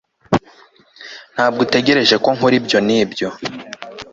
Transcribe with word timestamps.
Ntabwo 1.33 1.59
utegereje 1.65 2.15
ko 2.23 2.29
nkora 2.35 2.55
ibyo 2.59 2.79
nibyo 2.87 3.27